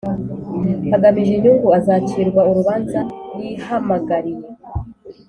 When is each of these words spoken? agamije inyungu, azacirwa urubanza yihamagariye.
agamije 0.95 1.31
inyungu, 1.35 1.67
azacirwa 1.79 2.41
urubanza 2.51 2.99
yihamagariye. 3.39 4.45